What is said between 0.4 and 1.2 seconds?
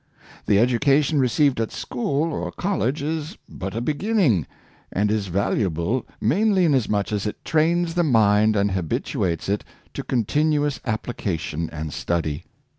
The education